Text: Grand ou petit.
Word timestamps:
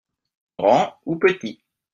Grand 0.57 0.95
ou 1.05 1.17
petit. 1.19 1.63